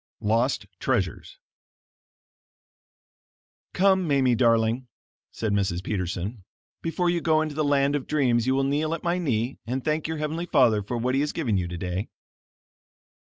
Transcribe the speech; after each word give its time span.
LOST 0.19 0.65
TREASURES 0.79 1.37
"Come, 3.73 4.07
Mamie, 4.07 4.33
darling," 4.33 4.87
said 5.31 5.53
Mrs. 5.53 5.83
Peterson, 5.83 6.43
"before 6.81 7.07
you 7.11 7.21
go 7.21 7.39
into 7.43 7.53
the 7.53 7.63
land 7.63 7.95
of 7.95 8.07
dreams 8.07 8.47
you 8.47 8.55
will 8.55 8.63
kneel 8.63 8.95
at 8.95 9.03
my 9.03 9.19
knee 9.19 9.59
and 9.67 9.85
thank 9.85 10.07
your 10.07 10.17
heavenly 10.17 10.47
Father 10.47 10.81
for 10.81 10.97
what 10.97 11.13
he 11.13 11.21
has 11.21 11.31
given 11.33 11.55
you 11.55 11.67
today." 11.67 12.09